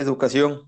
Educación. 0.00 0.66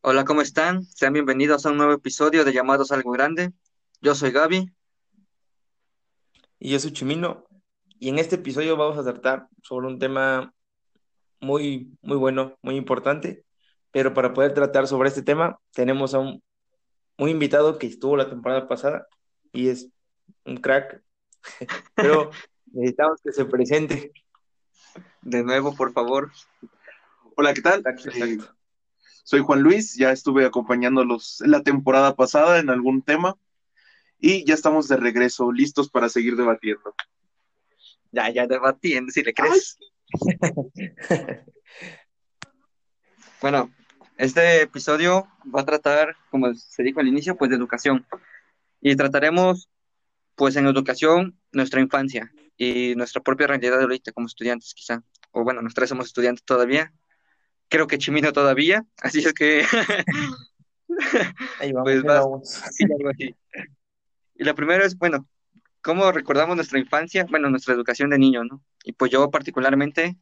Hola, 0.00 0.24
¿cómo 0.24 0.42
están? 0.42 0.82
Sean 0.82 1.12
bienvenidos 1.12 1.64
a 1.64 1.70
un 1.70 1.76
nuevo 1.76 1.92
episodio 1.92 2.44
de 2.44 2.52
Llamados 2.52 2.90
Algo 2.90 3.12
Grande. 3.12 3.52
Yo 4.00 4.16
soy 4.16 4.32
Gaby. 4.32 4.68
Y 6.58 6.70
yo 6.72 6.80
soy 6.80 6.92
Chimino. 6.92 7.44
Y 8.00 8.08
en 8.08 8.18
este 8.18 8.34
episodio 8.34 8.76
vamos 8.76 8.98
a 8.98 9.04
tratar 9.04 9.46
sobre 9.62 9.86
un 9.86 10.00
tema 10.00 10.52
muy, 11.40 11.96
muy 12.02 12.16
bueno, 12.16 12.58
muy 12.62 12.74
importante. 12.74 13.44
Pero 13.92 14.14
para 14.14 14.32
poder 14.32 14.54
tratar 14.54 14.86
sobre 14.86 15.08
este 15.08 15.22
tema, 15.22 15.58
tenemos 15.72 16.14
a 16.14 16.18
un, 16.18 16.42
un 17.18 17.28
invitado 17.28 17.78
que 17.78 17.86
estuvo 17.86 18.16
la 18.16 18.28
temporada 18.28 18.68
pasada 18.68 19.06
y 19.52 19.68
es 19.68 19.88
un 20.44 20.56
crack. 20.58 21.02
Pero 21.94 22.30
necesitamos 22.72 23.20
que 23.22 23.32
se 23.32 23.44
presente. 23.44 24.12
De 25.22 25.42
nuevo, 25.42 25.74
por 25.74 25.92
favor. 25.92 26.30
Hola, 27.36 27.54
¿qué 27.54 27.62
tal? 27.62 27.80
Exacto, 27.80 28.10
Eh, 28.24 28.38
soy 29.24 29.40
Juan 29.40 29.62
Luis, 29.62 29.96
ya 29.96 30.10
estuve 30.12 30.44
acompañándolos 30.44 31.42
la 31.46 31.62
temporada 31.62 32.16
pasada 32.16 32.58
en 32.58 32.70
algún 32.70 33.02
tema 33.02 33.36
y 34.18 34.44
ya 34.44 34.54
estamos 34.54 34.88
de 34.88 34.96
regreso, 34.96 35.52
listos 35.52 35.88
para 35.90 36.08
seguir 36.08 36.36
debatiendo. 36.36 36.94
Ya, 38.12 38.28
ya 38.30 38.46
debatiendo, 38.46 39.10
si 39.12 39.22
le 39.22 39.34
crees. 39.34 39.78
Bueno, 43.40 43.70
este 44.20 44.62
episodio 44.62 45.26
va 45.54 45.62
a 45.62 45.64
tratar, 45.64 46.14
como 46.30 46.54
se 46.54 46.82
dijo 46.82 47.00
al 47.00 47.08
inicio, 47.08 47.36
pues 47.36 47.50
de 47.50 47.56
educación. 47.56 48.06
Y 48.80 48.94
trataremos, 48.94 49.70
pues 50.34 50.56
en 50.56 50.66
educación, 50.66 51.38
nuestra 51.52 51.80
infancia 51.80 52.30
y 52.56 52.94
nuestra 52.96 53.22
propia 53.22 53.46
realidad 53.46 53.78
de 53.78 53.84
ahorita 53.84 54.12
como 54.12 54.26
estudiantes, 54.26 54.74
quizá. 54.74 55.02
O 55.32 55.42
bueno, 55.42 55.62
nosotros 55.62 55.88
somos 55.88 56.06
estudiantes 56.06 56.44
todavía. 56.44 56.92
Creo 57.68 57.86
que 57.86 57.96
Chimino 57.98 58.32
todavía, 58.32 58.84
así 59.02 59.20
es 59.20 59.32
que 59.32 59.64
Ahí 61.60 61.72
vamos, 61.72 61.84
Pues 61.84 62.02
vas. 62.02 62.20
vamos. 62.20 62.62
Algo 62.98 63.08
así. 63.10 63.34
Y 64.34 64.44
la 64.44 64.54
primera 64.54 64.84
es, 64.84 64.98
bueno, 64.98 65.26
¿cómo 65.80 66.12
recordamos 66.12 66.56
nuestra 66.56 66.78
infancia? 66.78 67.26
Bueno, 67.30 67.48
nuestra 67.48 67.74
educación 67.74 68.10
de 68.10 68.18
niño, 68.18 68.44
¿no? 68.44 68.62
Y 68.84 68.92
pues 68.92 69.10
yo 69.10 69.30
particularmente, 69.30 70.16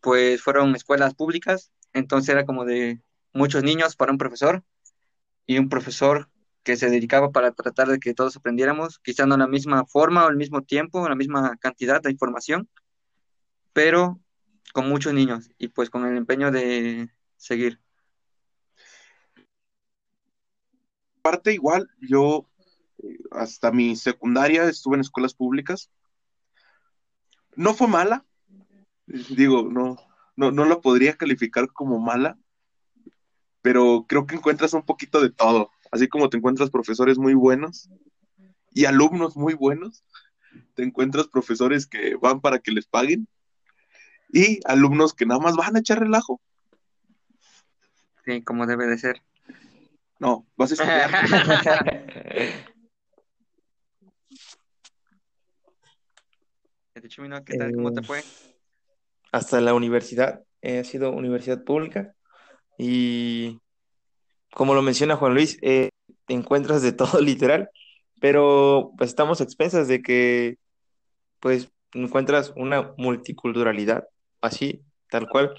pues 0.00 0.42
fueron 0.42 0.74
escuelas 0.74 1.14
públicas, 1.14 1.70
entonces 1.92 2.30
era 2.30 2.46
como 2.46 2.64
de 2.64 3.00
muchos 3.32 3.62
niños 3.62 3.96
para 3.96 4.12
un 4.12 4.18
profesor 4.18 4.64
y 5.46 5.58
un 5.58 5.68
profesor 5.68 6.28
que 6.62 6.76
se 6.76 6.90
dedicaba 6.90 7.30
para 7.30 7.52
tratar 7.52 7.88
de 7.88 8.00
que 8.00 8.12
todos 8.12 8.36
aprendiéramos, 8.36 8.98
quizá 8.98 9.24
no 9.24 9.36
la 9.36 9.46
misma 9.46 9.86
forma 9.86 10.26
o 10.26 10.30
el 10.30 10.36
mismo 10.36 10.62
tiempo, 10.62 11.08
la 11.08 11.14
misma 11.14 11.56
cantidad 11.58 12.02
de 12.02 12.10
información, 12.10 12.68
pero 13.72 14.20
con 14.72 14.88
muchos 14.88 15.14
niños 15.14 15.48
y 15.58 15.68
pues 15.68 15.90
con 15.90 16.04
el 16.04 16.16
empeño 16.16 16.50
de 16.50 17.08
seguir. 17.36 17.80
Aparte, 21.20 21.52
igual, 21.52 21.88
yo 22.00 22.48
eh, 23.02 23.18
hasta 23.30 23.70
mi 23.70 23.94
secundaria 23.94 24.64
estuve 24.64 24.96
en 24.96 25.02
escuelas 25.02 25.34
públicas. 25.34 25.90
No 27.54 27.74
fue 27.74 27.86
mala, 27.86 28.24
digo, 29.06 29.62
no, 29.70 29.96
no, 30.36 30.50
no 30.50 30.64
la 30.64 30.80
podría 30.80 31.16
calificar 31.16 31.72
como 31.72 31.98
mala, 31.98 32.38
pero 33.66 34.04
creo 34.06 34.28
que 34.28 34.36
encuentras 34.36 34.74
un 34.74 34.84
poquito 34.84 35.20
de 35.20 35.30
todo, 35.30 35.72
así 35.90 36.06
como 36.06 36.30
te 36.30 36.36
encuentras 36.36 36.70
profesores 36.70 37.18
muy 37.18 37.34
buenos 37.34 37.90
y 38.70 38.84
alumnos 38.84 39.36
muy 39.36 39.54
buenos, 39.54 40.04
te 40.76 40.84
encuentras 40.84 41.26
profesores 41.26 41.88
que 41.88 42.14
van 42.14 42.40
para 42.40 42.60
que 42.60 42.70
les 42.70 42.86
paguen 42.86 43.26
y 44.32 44.60
alumnos 44.66 45.14
que 45.14 45.26
nada 45.26 45.40
más 45.40 45.56
van 45.56 45.74
a 45.74 45.80
echar 45.80 45.98
relajo. 45.98 46.40
Sí, 48.24 48.40
como 48.42 48.68
debe 48.68 48.86
de 48.86 48.98
ser. 48.98 49.20
No, 50.20 50.46
vas 50.56 50.70
a 50.70 50.74
estudiar. 50.74 51.10
¿Y 56.94 57.08
Chimino, 57.08 57.44
¿qué 57.44 57.58
tal? 57.58 57.74
¿Cómo 57.74 57.92
te 57.92 58.00
Eh, 58.00 58.04
fue? 58.04 58.22
hasta 59.32 59.60
la 59.60 59.74
universidad. 59.74 60.44
eh, 60.62 60.78
ha 60.78 60.84
sido 60.84 61.10
universidad 61.10 61.64
pública 61.64 62.15
y 62.78 63.60
como 64.52 64.74
lo 64.74 64.82
menciona 64.82 65.16
Juan 65.16 65.34
Luis, 65.34 65.58
eh, 65.62 65.90
te 66.26 66.34
encuentras 66.34 66.82
de 66.82 66.92
todo 66.92 67.20
literal, 67.20 67.70
pero 68.20 68.92
pues 68.96 69.10
estamos 69.10 69.40
a 69.40 69.44
expensas 69.44 69.88
de 69.88 70.02
que 70.02 70.58
pues 71.40 71.70
encuentras 71.92 72.52
una 72.56 72.94
multiculturalidad, 72.96 74.08
así, 74.40 74.82
tal 75.10 75.28
cual, 75.28 75.54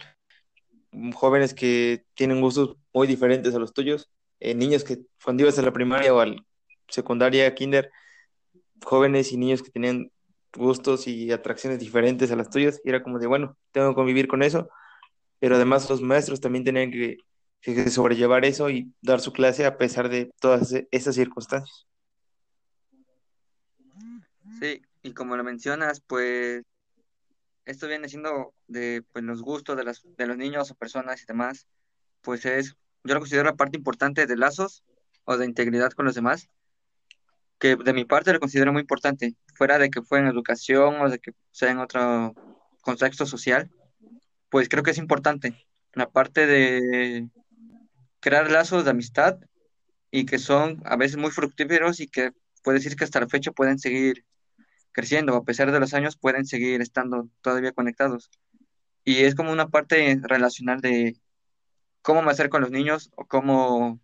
jóvenes 1.14 1.54
que 1.54 2.06
tienen 2.16 2.42
gustos 2.42 2.78
muy 2.94 3.08
diferentes 3.08 3.54
a 3.56 3.60
los 3.60 3.74
tuyos, 3.74 4.10
eh, 4.40 4.56
niños 4.56 4.84
que 4.84 5.00
cuando 5.24 5.44
ibas 5.44 5.60
a 5.60 5.62
la 5.62 5.74
primaria 5.74 6.14
o 6.14 6.20
al 6.20 6.46
secundaria, 6.88 7.54
kinder, 7.56 7.92
jóvenes 8.84 9.32
y 9.32 9.38
niños 9.38 9.62
que 9.62 9.72
tenían 9.72 10.12
gustos 10.56 11.08
y 11.08 11.32
atracciones 11.32 11.80
diferentes 11.80 12.32
a 12.32 12.36
las 12.36 12.50
tuyas, 12.50 12.82
y 12.84 12.90
era 12.90 13.04
como 13.04 13.20
de, 13.20 13.28
bueno, 13.28 13.58
tengo 13.72 13.90
que 13.90 13.96
convivir 13.96 14.28
con 14.28 14.44
eso, 14.44 14.70
pero 15.40 15.56
además 15.56 15.90
los 15.90 16.02
maestros 16.02 16.42
también 16.42 16.64
tenían 16.64 16.92
que, 16.92 17.18
sobrellevar 17.90 18.46
eso 18.46 18.70
y 18.70 18.94
dar 19.02 19.20
su 19.20 19.34
clase 19.34 19.66
a 19.66 19.78
pesar 19.78 20.08
de 20.08 20.32
todas 20.40 20.74
esas 20.92 21.16
circunstancias. 21.16 21.86
Sí, 24.60 24.82
y 25.04 25.14
como 25.14 25.36
lo 25.36 25.44
mencionas, 25.44 26.00
pues 26.00 26.64
esto 27.66 27.88
viene 27.88 28.08
siendo 28.08 28.54
de 28.68 29.04
pues, 29.12 29.26
los 29.26 29.42
gustos 29.42 29.76
de, 29.76 29.84
de 30.18 30.28
los 30.28 30.38
niños 30.38 30.72
o 30.72 30.76
personas 30.76 31.22
y 31.22 31.26
demás, 31.26 31.68
pues 32.22 32.46
es, 32.46 32.76
yo 33.04 33.14
lo 33.14 33.20
considero 33.20 33.44
la 33.44 33.56
parte 33.56 33.78
importante 33.78 34.26
de 34.26 34.38
lazos 34.38 34.84
o 35.26 35.36
de 35.38 35.46
integridad 35.46 35.92
con 35.92 36.06
los 36.06 36.16
demás, 36.16 36.50
que 37.60 37.76
de 37.76 37.94
mi 37.94 38.06
parte 38.06 38.34
lo 38.34 38.40
considero 38.40 38.72
muy 38.72 38.82
importante, 38.82 39.36
fuera 39.56 39.78
de 39.78 39.90
que 39.90 40.02
fue 40.02 40.20
en 40.20 40.28
educación 40.28 41.02
o 41.02 41.10
de 41.10 41.20
que 41.20 41.34
sea 41.52 41.72
en 41.72 41.80
otro 41.80 42.34
contexto 42.82 43.26
social, 43.26 43.70
pues 44.50 44.70
creo 44.70 44.84
que 44.84 44.92
es 44.92 44.98
importante 44.98 45.68
la 45.94 46.10
parte 46.10 46.46
de 46.48 47.30
crear 48.20 48.52
lazos 48.52 48.86
de 48.86 48.92
amistad 48.92 49.38
y 50.12 50.26
que 50.26 50.40
son 50.40 50.82
a 50.86 50.96
veces 50.96 51.18
muy 51.18 51.32
fructíferos 51.32 52.00
y 52.00 52.08
que 52.08 52.32
puede 52.64 52.80
decir 52.80 52.96
que 52.96 53.04
hasta 53.04 53.20
la 53.20 53.28
fecha 53.28 53.52
pueden 53.52 53.80
seguir 53.80 54.26
creciendo, 54.92 55.36
a 55.36 55.44
pesar 55.46 55.72
de 55.72 55.80
los 55.80 55.94
años, 55.94 56.18
pueden 56.18 56.46
seguir 56.46 56.82
estando 56.82 57.30
todavía 57.42 57.72
conectados. 57.72 58.30
Y 59.04 59.24
es 59.24 59.36
como 59.36 59.52
una 59.52 59.70
parte 59.70 60.20
relacional 60.24 60.82
de 60.82 61.16
cómo 62.02 62.22
me 62.22 62.32
acerco 62.32 62.58
a 62.58 62.60
los 62.60 62.72
niños 62.72 63.12
o 63.16 63.26
cómo 63.26 64.00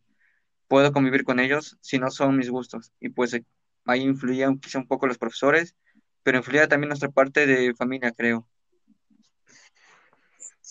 puedo 0.68 0.92
convivir 0.94 1.24
con 1.24 1.40
ellos 1.40 1.78
si 1.82 2.00
no 2.00 2.12
son 2.12 2.38
mis 2.38 2.50
gustos. 2.50 2.92
Y 3.00 3.10
pues 3.10 3.34
eh, 3.34 3.46
ahí 3.86 4.02
influían 4.02 4.60
quizá 4.60 4.80
un 4.80 4.88
poco 4.88 5.08
los 5.08 5.18
profesores, 5.18 5.76
pero 6.24 6.38
influía 6.38 6.68
también 6.68 6.90
nuestra 6.90 7.10
parte 7.10 7.46
de 7.48 7.74
familia, 7.76 8.12
creo. 8.12 8.48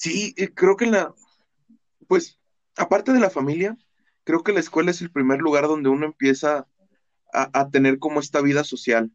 Sí, 0.03 0.35
eh, 0.37 0.53
creo 0.53 0.77
que 0.77 0.87
la, 0.87 1.15
pues, 2.09 2.41
aparte 2.77 3.13
de 3.13 3.21
la 3.21 3.31
familia, 3.31 3.77
creo 4.25 4.43
que 4.45 4.53
la 4.53 4.61
escuela 4.61 4.91
es 4.93 5.03
el 5.03 5.13
primer 5.13 5.41
lugar 5.41 5.69
donde 5.69 5.91
uno 5.91 6.07
empieza 6.07 6.69
a, 7.33 7.61
a 7.61 7.71
tener 7.71 7.99
como 8.01 8.21
esta 8.21 8.41
vida 8.43 8.65
social, 8.65 9.13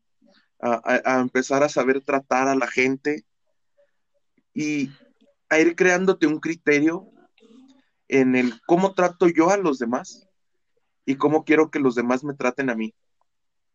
a, 0.61 0.81
a- 1.05 1.21
empezar 1.21 1.63
a 1.63 1.69
saber 1.69 2.01
tratar 2.03 2.47
a 2.49 2.55
la 2.55 2.67
gente 2.67 3.25
y 4.53 4.89
a 5.49 5.59
ir 5.59 5.75
creándote 5.75 6.27
un 6.27 6.39
criterio 6.39 7.07
en 8.07 8.35
el 8.35 8.53
cómo 8.65 8.93
trato 8.93 9.27
yo 9.27 9.49
a 9.49 9.57
los 9.57 9.79
demás 9.79 10.27
y 11.05 11.15
cómo 11.17 11.45
quiero 11.45 11.71
que 11.71 11.79
los 11.79 11.95
demás 11.95 12.23
me 12.23 12.35
traten 12.35 12.69
a 12.69 12.75
mí. 12.75 12.95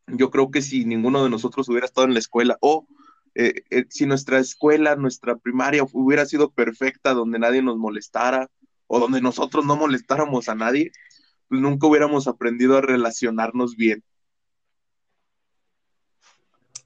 Yo 0.09 0.31
creo 0.31 0.51
que 0.51 0.63
si 0.63 0.85
ninguno 0.85 1.25
de 1.25 1.31
nosotros 1.31 1.69
hubiera 1.69 1.87
estado 1.87 2.07
en 2.07 2.15
la 2.15 2.21
escuela 2.21 2.59
o 2.61 2.87
eh, 3.35 3.63
eh, 3.71 3.87
si 3.89 4.07
nuestra 4.07 4.39
escuela, 4.39 4.97
nuestra 4.97 5.37
primaria 5.37 5.85
hubiera 5.93 6.27
sido 6.27 6.51
perfecta, 6.51 7.15
donde 7.15 7.39
nadie 7.39 7.63
nos 7.63 7.79
molestara 7.79 8.51
o 8.87 9.01
donde 9.01 9.21
nosotros 9.21 9.65
no 9.65 9.77
molestáramos 9.77 10.49
a 10.49 10.55
nadie, 10.55 10.93
pues 11.49 11.61
nunca 11.61 11.87
hubiéramos 11.87 12.29
aprendido 12.29 12.77
a 12.77 12.83
relacionarnos 12.83 13.77
bien. 13.77 14.05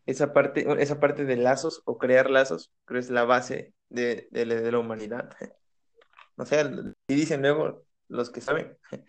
Esa 0.07 0.33
parte, 0.33 0.65
esa 0.81 1.01
parte 1.01 1.25
de 1.25 1.37
lazos 1.37 1.83
o 1.85 1.99
crear 1.99 2.31
lazos, 2.31 2.71
creo 2.85 3.01
es 3.01 3.11
la 3.11 3.25
base 3.25 3.75
de, 3.89 4.29
de 4.31 4.73
la 4.73 4.79
humanidad. 4.79 5.37
O 6.39 6.45
sea, 6.45 6.71
y 7.09 7.15
dicen 7.15 7.41
luego 7.41 7.87
los 8.09 8.29
que 8.29 8.43
saben, 8.43 8.77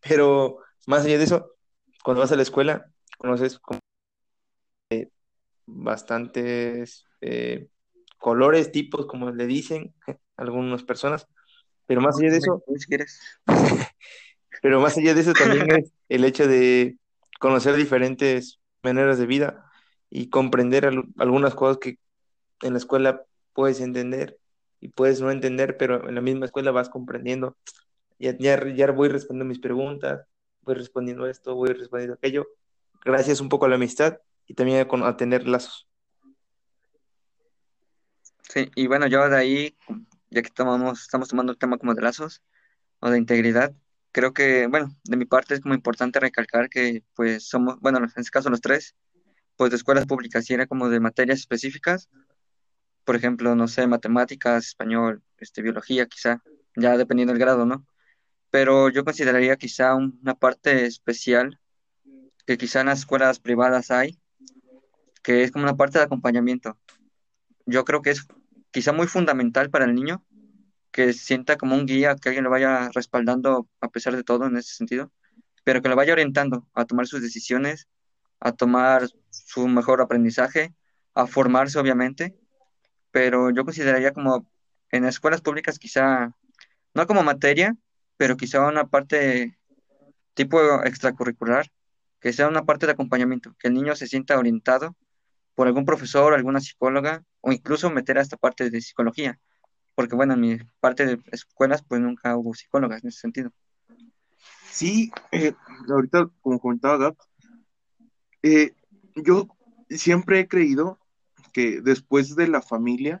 pero 0.00 0.58
más 0.86 1.04
allá 1.04 1.18
de 1.18 1.24
eso, 1.24 1.56
cuando 2.04 2.20
vas 2.20 2.30
a 2.30 2.36
la 2.36 2.42
escuela, 2.42 2.88
conoces 3.18 3.58
bastantes 5.68 7.06
eh, 7.20 7.68
colores, 8.18 8.72
tipos, 8.72 9.06
como 9.06 9.30
le 9.30 9.46
dicen 9.46 9.94
algunas 10.36 10.82
personas, 10.82 11.28
pero 11.86 12.00
más 12.00 12.18
allá 12.18 12.30
de 12.30 12.38
eso. 12.38 12.62
Pero 14.60 14.80
más 14.80 14.96
allá 14.98 15.14
de 15.14 15.20
eso 15.20 15.32
también 15.34 15.70
es 15.70 15.92
el 16.08 16.24
hecho 16.24 16.48
de 16.48 16.96
conocer 17.38 17.76
diferentes 17.76 18.58
maneras 18.82 19.16
de 19.16 19.26
vida 19.26 19.70
y 20.10 20.30
comprender 20.30 20.90
algunas 21.18 21.54
cosas 21.54 21.78
que 21.78 21.98
en 22.62 22.72
la 22.72 22.78
escuela 22.78 23.22
puedes 23.52 23.80
entender 23.80 24.36
y 24.80 24.88
puedes 24.88 25.20
no 25.20 25.30
entender, 25.30 25.76
pero 25.76 26.08
en 26.08 26.14
la 26.16 26.20
misma 26.20 26.46
escuela 26.46 26.72
vas 26.72 26.88
comprendiendo. 26.88 27.56
Ya, 28.18 28.36
ya, 28.36 28.66
ya 28.74 28.90
voy 28.90 29.08
respondiendo 29.08 29.48
mis 29.48 29.60
preguntas, 29.60 30.26
voy 30.62 30.74
respondiendo 30.74 31.28
esto, 31.28 31.54
voy 31.54 31.70
respondiendo 31.70 32.14
aquello, 32.14 32.48
gracias 33.04 33.40
un 33.40 33.48
poco 33.48 33.66
a 33.66 33.68
la 33.68 33.76
amistad 33.76 34.18
y 34.48 34.54
también 34.54 34.84
a, 34.90 35.08
a 35.08 35.16
tener 35.16 35.46
lazos. 35.46 35.86
Sí, 38.48 38.70
y 38.74 38.86
bueno, 38.86 39.06
yo 39.06 39.28
de 39.28 39.36
ahí, 39.36 39.76
ya 40.30 40.42
que 40.42 40.50
tomamos, 40.50 41.02
estamos 41.02 41.28
tomando 41.28 41.52
el 41.52 41.58
tema 41.58 41.76
como 41.76 41.94
de 41.94 42.02
lazos 42.02 42.42
o 43.00 43.10
de 43.10 43.18
integridad, 43.18 43.74
creo 44.10 44.32
que, 44.32 44.66
bueno, 44.66 44.96
de 45.04 45.16
mi 45.18 45.26
parte 45.26 45.54
es 45.54 45.60
como 45.60 45.74
importante 45.74 46.18
recalcar 46.18 46.70
que 46.70 47.04
pues 47.14 47.46
somos, 47.46 47.78
bueno, 47.80 47.98
en 47.98 48.04
este 48.04 48.30
caso 48.30 48.48
los 48.48 48.62
tres, 48.62 48.96
pues 49.56 49.70
de 49.70 49.76
escuelas 49.76 50.06
públicas 50.06 50.48
y 50.48 50.54
era 50.54 50.66
como 50.66 50.88
de 50.88 50.98
materias 50.98 51.40
específicas, 51.40 52.08
por 53.04 53.16
ejemplo, 53.16 53.54
no 53.54 53.68
sé, 53.68 53.86
matemáticas, 53.86 54.66
español, 54.66 55.22
este, 55.36 55.60
biología 55.62 56.06
quizá, 56.06 56.42
ya 56.74 56.96
dependiendo 56.96 57.32
del 57.32 57.40
grado, 57.40 57.66
¿no? 57.66 57.86
Pero 58.50 58.88
yo 58.88 59.04
consideraría 59.04 59.56
quizá 59.56 59.94
una 59.94 60.34
parte 60.34 60.86
especial 60.86 61.60
que 62.46 62.56
quizá 62.56 62.80
en 62.80 62.86
las 62.86 63.00
escuelas 63.00 63.40
privadas 63.40 63.90
hay, 63.90 64.18
que 65.28 65.42
es 65.42 65.52
como 65.52 65.64
una 65.64 65.76
parte 65.76 65.98
de 65.98 66.04
acompañamiento. 66.06 66.78
Yo 67.66 67.84
creo 67.84 68.00
que 68.00 68.08
es 68.08 68.26
quizá 68.70 68.94
muy 68.94 69.06
fundamental 69.06 69.68
para 69.68 69.84
el 69.84 69.94
niño 69.94 70.24
que 70.90 71.12
sienta 71.12 71.58
como 71.58 71.74
un 71.74 71.84
guía, 71.84 72.16
que 72.16 72.30
alguien 72.30 72.44
lo 72.44 72.50
vaya 72.50 72.88
respaldando 72.94 73.68
a 73.82 73.90
pesar 73.90 74.16
de 74.16 74.24
todo 74.24 74.46
en 74.46 74.56
ese 74.56 74.74
sentido, 74.74 75.12
pero 75.64 75.82
que 75.82 75.90
lo 75.90 75.96
vaya 75.96 76.14
orientando 76.14 76.66
a 76.72 76.86
tomar 76.86 77.06
sus 77.06 77.20
decisiones, 77.20 77.88
a 78.40 78.52
tomar 78.52 79.06
su 79.28 79.68
mejor 79.68 80.00
aprendizaje, 80.00 80.72
a 81.12 81.26
formarse 81.26 81.78
obviamente, 81.78 82.34
pero 83.10 83.50
yo 83.50 83.66
consideraría 83.66 84.14
como 84.14 84.50
en 84.90 85.04
escuelas 85.04 85.42
públicas 85.42 85.78
quizá, 85.78 86.34
no 86.94 87.06
como 87.06 87.22
materia, 87.22 87.76
pero 88.16 88.38
quizá 88.38 88.66
una 88.66 88.86
parte 88.86 89.58
tipo 90.32 90.58
extracurricular, 90.84 91.70
que 92.18 92.32
sea 92.32 92.48
una 92.48 92.64
parte 92.64 92.86
de 92.86 92.92
acompañamiento, 92.92 93.54
que 93.58 93.68
el 93.68 93.74
niño 93.74 93.94
se 93.94 94.06
sienta 94.06 94.38
orientado 94.38 94.96
por 95.58 95.66
algún 95.66 95.84
profesor, 95.84 96.34
alguna 96.34 96.60
psicóloga, 96.60 97.24
o 97.40 97.50
incluso 97.50 97.90
meter 97.90 98.16
a 98.16 98.20
esta 98.20 98.36
parte 98.36 98.70
de 98.70 98.80
psicología, 98.80 99.40
porque 99.96 100.14
bueno, 100.14 100.34
en 100.34 100.40
mi 100.40 100.56
parte 100.78 101.04
de 101.04 101.20
escuelas 101.32 101.82
pues 101.82 102.00
nunca 102.00 102.36
hubo 102.36 102.54
psicólogas 102.54 103.02
en 103.02 103.08
ese 103.08 103.18
sentido. 103.18 103.50
Sí, 104.70 105.10
eh, 105.32 105.54
ahorita 105.90 106.30
como 106.42 106.60
comentaba 106.60 106.96
Gab, 106.98 107.16
eh, 108.44 108.72
yo 109.16 109.48
siempre 109.90 110.38
he 110.38 110.46
creído 110.46 111.00
que 111.52 111.80
después 111.80 112.36
de 112.36 112.46
la 112.46 112.62
familia, 112.62 113.20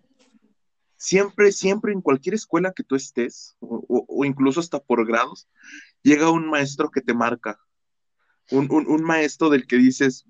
siempre, 0.96 1.50
siempre 1.50 1.92
en 1.92 2.02
cualquier 2.02 2.36
escuela 2.36 2.72
que 2.72 2.84
tú 2.84 2.94
estés, 2.94 3.56
o, 3.58 4.24
incluso 4.24 4.60
hasta 4.60 4.78
por 4.78 5.04
grados, 5.04 5.48
llega 6.04 6.30
un 6.30 6.48
maestro 6.48 6.88
que 6.88 7.00
te 7.00 7.14
marca, 7.14 7.58
un, 8.52 8.68
un, 8.70 9.02
maestro 9.02 9.50
del 9.50 9.66
que 9.66 9.76
dices, 9.76 10.24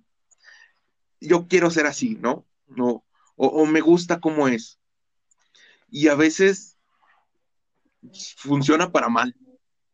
yo 1.21 1.49
quiero 1.49 1.71
ser 1.71 1.87
así, 1.87 2.17
¿no? 2.21 2.45
no 2.69 3.05
o, 3.39 3.67
me 3.67 3.81
gusta 3.81 4.21
cómo 4.21 4.49
es 4.49 4.79
y 5.91 6.09
a 6.09 6.15
veces 6.15 6.77
funciona 8.37 8.93
para 8.93 9.09
mal, 9.09 9.35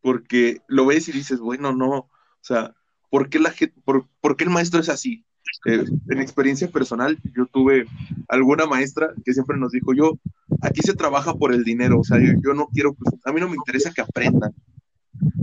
porque 0.00 0.61
lo 0.67 0.87
ves 0.87 1.09
y 1.09 1.12
dices, 1.12 1.38
bueno, 1.38 1.73
no, 1.73 1.91
o 1.91 2.11
sea, 2.41 2.75
¿por 3.11 3.29
qué, 3.29 3.38
el 3.38 4.50
maestro 4.50 4.81
es 4.81 4.88
así? 4.88 5.25
Eh, 5.67 5.85
en 6.09 6.21
experiencia 6.21 6.69
personal, 6.69 7.19
yo 7.37 7.47
tuve 7.47 7.87
alguna 8.29 8.67
maestra 8.67 9.15
que 9.25 9.32
siempre 9.32 9.56
nos 9.56 9.73
dijo, 9.73 9.94
yo, 9.94 10.19
aquí 10.62 10.81
se 10.82 10.94
trabaja 10.94 11.35
por 11.35 11.53
el 11.55 11.65
dinero, 11.65 12.00
o 12.00 12.05
sea, 12.05 12.19
yo, 12.19 12.55
no 12.55 12.67
quiero, 12.69 12.97
a 13.25 13.32
mí 13.32 13.41
no 13.41 13.49
me 13.49 13.56
interesa 13.56 13.93
que 13.93 14.03
aprendan, 14.03 14.53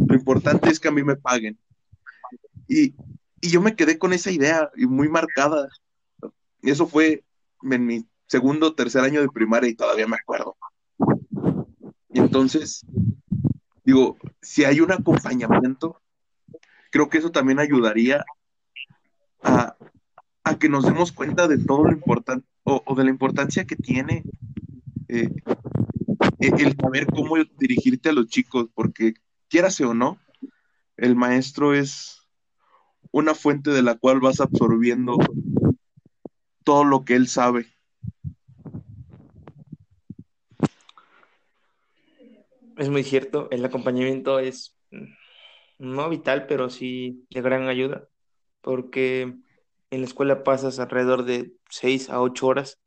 lo 0.07 0.15
importante 0.15 0.69
es 0.69 0.79
que 0.79 0.89
a 0.89 0.91
mí 0.91 1.03
me 1.03 1.15
paguen. 1.15 1.57
Y, 2.67 2.93
y 3.41 3.49
yo 3.49 3.61
me 3.61 3.75
quedé 3.75 3.97
con 3.97 4.13
esa 4.13 4.31
idea 4.31 4.69
y 4.75 4.85
muy 4.85 5.09
marcada. 5.09 5.67
Eso 6.61 6.87
fue 6.87 7.23
en 7.63 7.85
mi 7.85 8.05
segundo, 8.27 8.75
tercer 8.75 9.03
año 9.03 9.21
de 9.21 9.29
primaria 9.29 9.69
y 9.69 9.75
todavía 9.75 10.07
me 10.07 10.15
acuerdo. 10.15 10.55
Y 12.09 12.19
entonces, 12.19 12.85
digo, 13.83 14.17
si 14.41 14.63
hay 14.63 14.79
un 14.79 14.91
acompañamiento, 14.91 15.99
creo 16.91 17.09
que 17.09 17.17
eso 17.17 17.31
también 17.31 17.59
ayudaría 17.59 18.23
a, 19.41 19.75
que 20.59 20.69
nos 20.69 20.85
demos 20.85 21.11
cuenta 21.11 21.47
de 21.47 21.57
todo 21.57 21.85
lo 21.85 21.91
importante 21.91 22.45
o, 22.63 22.95
de 22.95 23.05
la 23.05 23.09
importancia 23.09 23.65
que 23.65 23.75
tiene 23.75 24.23
eh, 25.07 25.29
el 26.39 26.75
saber 26.75 27.07
cómo 27.07 27.37
dirigirte 27.57 28.09
a 28.09 28.13
los 28.13 28.27
chicos, 28.27 28.67
porque 28.75 29.13
quieras 29.49 29.79
o 29.81 29.93
no, 29.93 30.19
el 30.97 31.15
maestro 31.15 31.73
es 31.73 32.20
una 33.11 33.35
fuente 33.35 33.71
de 33.71 33.81
la 33.81 33.95
cual 33.95 34.19
vas 34.19 34.39
absorbiendo 34.39 35.17
todo 36.63 36.83
lo 36.83 37.03
que 37.03 37.15
él 37.15 37.27
sabe. 37.27 37.67
Es 42.77 42.89
muy 42.89 43.03
cierto, 43.03 43.47
el 43.51 43.63
acompañamiento 43.63 44.39
es 44.39 44.75
mm, 44.91 45.05
no 45.79 46.09
vital, 46.09 46.47
pero 46.47 46.69
sí 46.69 47.25
de 47.29 47.41
gran 47.41 47.67
ayuda, 47.67 48.07
porque 48.61 49.21
en 49.91 50.01
la 50.01 50.05
escuela 50.05 50.43
pasas 50.43 50.79
alrededor 50.79 51.23
de 51.23 51.53
6 51.69 52.09
a 52.09 52.21
8 52.21 52.47
horas, 52.47 52.79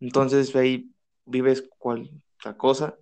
entonces 0.00 0.54
ahí 0.54 0.90
vives 1.24 1.68
cualquier 1.78 2.20
cosa 2.56 2.96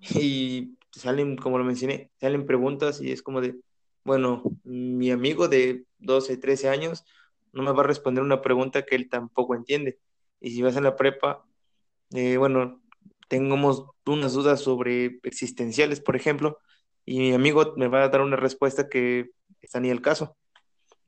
y 0.00 0.78
salen, 0.92 1.36
como 1.36 1.58
lo 1.58 1.64
mencioné, 1.64 2.10
salen 2.20 2.46
preguntas 2.46 3.00
y 3.02 3.10
es 3.10 3.22
como 3.22 3.40
de, 3.40 3.56
bueno, 4.04 4.42
mi 4.64 5.10
amigo 5.10 5.48
de 5.48 5.84
12, 5.98 6.36
13 6.36 6.68
años 6.68 7.04
no 7.52 7.62
me 7.62 7.72
va 7.72 7.82
a 7.82 7.86
responder 7.86 8.22
una 8.22 8.42
pregunta 8.42 8.84
que 8.84 8.96
él 8.96 9.08
tampoco 9.08 9.54
entiende. 9.54 9.98
Y 10.40 10.50
si 10.52 10.62
vas 10.62 10.76
en 10.76 10.84
la 10.84 10.96
prepa, 10.96 11.44
eh, 12.12 12.36
bueno, 12.36 12.82
tengamos 13.28 13.84
unas 14.06 14.32
dudas 14.32 14.60
sobre 14.60 15.20
existenciales, 15.22 16.00
por 16.00 16.16
ejemplo, 16.16 16.58
y 17.04 17.18
mi 17.18 17.32
amigo 17.32 17.74
me 17.76 17.88
va 17.88 18.04
a 18.04 18.08
dar 18.08 18.22
una 18.22 18.36
respuesta 18.36 18.88
que 18.88 19.30
está 19.60 19.80
ni 19.80 19.90
el 19.90 20.02
caso. 20.02 20.36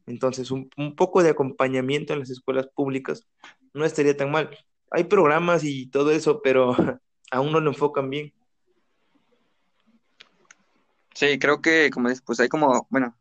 Entonces, 0.07 0.51
un, 0.51 0.69
poco 0.97 1.23
de 1.23 1.31
acompañamiento 1.31 2.13
en 2.13 2.21
las 2.21 2.31
escuelas 2.31 2.69
públicas 2.69 3.27
no 3.75 3.85
estaría 3.85 4.17
tan 4.17 4.31
mal. 4.31 4.51
Hay 4.91 5.05
programas 5.05 5.65
y 5.65 5.89
todo 5.91 6.11
eso, 6.13 6.43
pero 6.43 6.75
aún 7.31 7.53
no 7.53 7.61
lo 7.61 7.71
enfocan 7.71 8.11
bien. 8.11 8.33
Sí, 11.15 11.39
creo 11.39 11.61
que, 11.61 11.91
como 11.91 12.09
dices, 12.09 12.23
pues 12.25 12.41
hay 12.41 12.49
como, 12.49 12.87
bueno, 12.91 13.17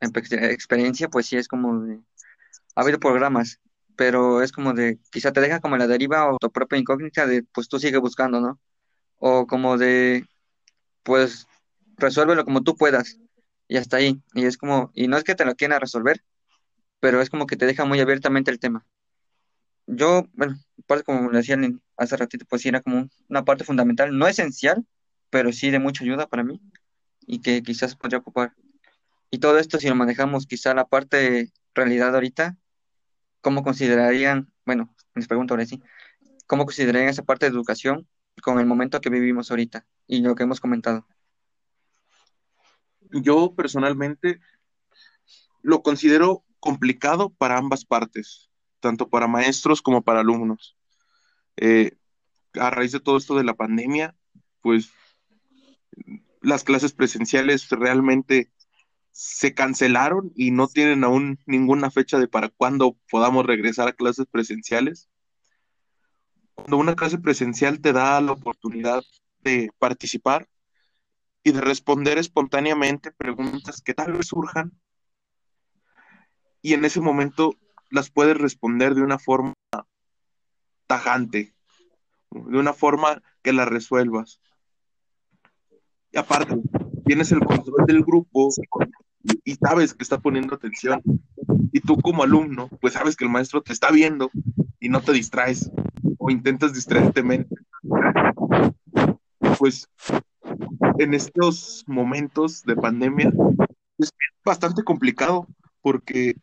en 0.00 0.12
experiencia, 0.50 1.08
pues 1.08 1.26
sí 1.26 1.36
es 1.36 1.48
como 1.48 1.84
ha 2.76 2.80
habido 2.82 2.98
programas, 3.00 3.60
pero 3.96 4.42
es 4.42 4.52
como 4.52 4.72
de, 4.74 4.98
quizá 5.10 5.32
te 5.32 5.40
deja 5.40 5.60
como 5.60 5.76
la 5.76 5.86
deriva 5.86 6.32
o 6.32 6.38
tu 6.38 6.50
propia 6.50 6.78
incógnita 6.78 7.26
de, 7.26 7.44
pues 7.44 7.68
tú 7.68 7.78
sigue 7.78 7.98
buscando, 7.98 8.40
¿no? 8.40 8.60
O 9.18 9.46
como 9.46 9.78
de, 9.78 10.26
pues 11.02 11.46
resuélvelo 11.98 12.44
como 12.44 12.62
tú 12.62 12.76
puedas 12.76 13.18
y 13.68 13.78
hasta 13.78 13.98
ahí. 13.98 14.22
Y 14.34 14.46
es 14.46 14.58
como, 14.58 14.90
y 14.94 15.08
no 15.08 15.16
es 15.18 15.24
que 15.24 15.34
te 15.34 15.44
lo 15.44 15.56
quiera 15.56 15.78
resolver, 15.78 16.24
pero 17.00 17.20
es 17.22 17.30
como 17.30 17.46
que 17.46 17.56
te 17.56 17.66
deja 17.66 17.84
muy 17.84 18.00
abiertamente 18.00 18.50
el 18.50 18.60
tema. 18.60 18.86
Yo, 19.86 20.28
bueno, 20.34 20.56
parte 20.86 21.04
como 21.04 21.30
le 21.30 21.38
decían 21.38 21.82
hace 21.96 22.16
ratito, 22.16 22.46
pues 22.48 22.62
sí 22.62 22.68
era 22.68 22.80
como 22.82 23.08
una 23.28 23.44
parte 23.44 23.64
fundamental, 23.64 24.16
no 24.16 24.26
esencial, 24.26 24.86
pero 25.30 25.52
sí 25.52 25.70
de 25.70 25.78
mucha 25.78 26.04
ayuda 26.04 26.26
para 26.26 26.44
mí 26.44 26.60
y 27.26 27.40
que 27.40 27.62
quizás 27.62 27.96
podría 27.96 28.18
ocupar. 28.18 28.54
Y 29.30 29.38
todo 29.38 29.58
esto 29.58 29.78
si 29.78 29.88
lo 29.88 29.94
manejamos 29.94 30.46
quizá 30.46 30.74
la 30.74 30.86
parte 30.86 31.52
realidad 31.74 32.14
ahorita, 32.14 32.56
¿cómo 33.40 33.62
considerarían, 33.62 34.52
bueno, 34.64 34.94
les 35.14 35.26
pregunto 35.26 35.54
ahora 35.54 35.66
sí, 35.66 35.82
¿cómo 36.46 36.64
considerarían 36.64 37.08
esa 37.08 37.24
parte 37.24 37.46
de 37.46 37.52
educación 37.52 38.08
con 38.42 38.58
el 38.58 38.66
momento 38.66 39.00
que 39.00 39.10
vivimos 39.10 39.50
ahorita 39.50 39.86
y 40.06 40.20
lo 40.20 40.34
que 40.34 40.44
hemos 40.44 40.60
comentado? 40.60 41.06
Yo 43.10 43.54
personalmente 43.54 44.40
lo 45.62 45.82
considero 45.82 46.44
complicado 46.60 47.30
para 47.30 47.58
ambas 47.58 47.84
partes, 47.84 48.50
tanto 48.80 49.08
para 49.08 49.28
maestros 49.28 49.82
como 49.82 50.02
para 50.02 50.20
alumnos. 50.20 50.76
Eh, 51.56 51.96
a 52.54 52.70
raíz 52.70 52.92
de 52.92 53.00
todo 53.00 53.16
esto 53.16 53.34
de 53.34 53.44
la 53.44 53.54
pandemia, 53.54 54.14
pues 54.60 54.90
las 56.44 56.64
clases 56.64 56.92
presenciales 56.92 57.68
realmente 57.70 58.50
se 59.10 59.54
cancelaron 59.54 60.32
y 60.34 60.50
no 60.50 60.68
tienen 60.68 61.04
aún 61.04 61.38
ninguna 61.46 61.90
fecha 61.90 62.18
de 62.18 62.28
para 62.28 62.48
cuándo 62.48 62.96
podamos 63.10 63.46
regresar 63.46 63.88
a 63.88 63.92
clases 63.92 64.26
presenciales. 64.30 65.08
Cuando 66.54 66.76
una 66.76 66.94
clase 66.94 67.18
presencial 67.18 67.80
te 67.80 67.92
da 67.92 68.20
la 68.20 68.32
oportunidad 68.32 69.02
de 69.40 69.70
participar, 69.78 70.48
y 71.44 71.52
de 71.52 71.60
responder 71.60 72.16
espontáneamente 72.18 73.12
preguntas 73.12 73.82
que 73.82 73.92
tal 73.92 74.14
vez 74.14 74.26
surjan 74.26 74.72
y 76.62 76.72
en 76.72 76.86
ese 76.86 77.00
momento 77.02 77.54
las 77.90 78.10
puedes 78.10 78.38
responder 78.38 78.94
de 78.94 79.02
una 79.02 79.18
forma 79.18 79.52
tajante, 80.86 81.54
de 82.30 82.58
una 82.58 82.72
forma 82.72 83.22
que 83.42 83.52
las 83.52 83.68
resuelvas. 83.68 84.40
Y 86.14 86.18
aparte, 86.18 86.56
tienes 87.04 87.32
el 87.32 87.40
control 87.40 87.86
del 87.86 88.04
grupo 88.04 88.48
y 89.44 89.54
sabes 89.56 89.94
que 89.94 90.04
está 90.04 90.18
poniendo 90.18 90.54
atención. 90.54 91.02
Y 91.72 91.80
tú 91.80 91.96
como 91.96 92.22
alumno, 92.22 92.68
pues 92.80 92.92
sabes 92.92 93.16
que 93.16 93.24
el 93.24 93.30
maestro 93.30 93.62
te 93.62 93.72
está 93.72 93.90
viendo 93.90 94.30
y 94.78 94.88
no 94.88 95.00
te 95.00 95.12
distraes 95.12 95.70
o 96.18 96.30
intentas 96.30 96.72
distraerte 96.72 97.24
mente. 97.24 97.56
Pues 99.58 99.88
en 100.98 101.14
estos 101.14 101.82
momentos 101.88 102.62
de 102.62 102.76
pandemia 102.76 103.32
es 103.98 104.12
bastante 104.44 104.84
complicado 104.84 105.48
porque 105.80 106.36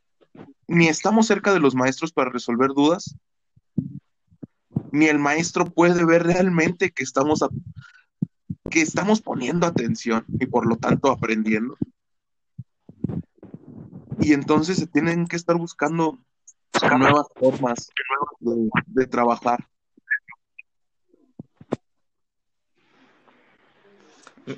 ni 0.68 0.88
estamos 0.88 1.28
cerca 1.28 1.54
de 1.54 1.62
los 1.62 1.76
maestros 1.76 2.12
para 2.12 2.30
resolver 2.30 2.72
dudas, 2.76 3.16
ni 4.92 5.06
el 5.06 5.20
maestro 5.20 5.66
puede 5.66 6.04
ver 6.04 6.24
realmente 6.24 6.92
que 6.92 7.04
estamos, 7.04 7.40
que 8.72 8.82
estamos 8.82 9.22
poniendo 9.22 9.68
atención 9.68 10.26
y 10.40 10.48
por 10.48 10.66
lo 10.66 10.78
tanto 10.78 11.12
aprendiendo. 11.12 11.78
Y 14.20 14.34
entonces 14.34 14.78
se 14.78 14.88
tienen 14.88 15.28
que 15.28 15.36
estar 15.36 15.56
buscando 15.58 16.18
nuevas 16.98 17.28
formas 17.36 17.90
de, 18.88 19.08
trabajar. 19.08 19.68